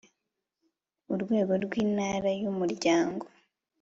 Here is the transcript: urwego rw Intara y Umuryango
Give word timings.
urwego 1.13 1.53
rw 1.63 1.71
Intara 1.83 2.29
y 2.41 2.43
Umuryango 2.51 3.25